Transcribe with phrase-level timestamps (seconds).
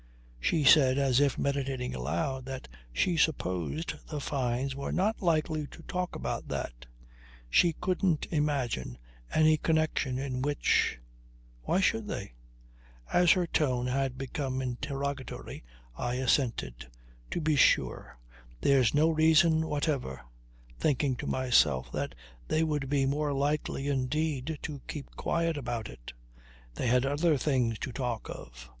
[0.39, 5.83] She said as if meditating aloud that she supposed the Fynes were not likely to
[5.83, 6.87] talk about that.
[7.51, 8.97] She couldn't imagine
[9.31, 10.97] any connection in which...
[11.61, 12.33] Why should they?
[13.13, 15.63] As her tone had become interrogatory
[15.95, 16.87] I assented.
[17.29, 18.17] "To be sure.
[18.59, 20.21] There's no reason whatever"
[20.79, 22.15] thinking to myself that
[22.47, 26.13] they would be more likely indeed to keep quiet about it.
[26.73, 28.67] They had other things to talk of.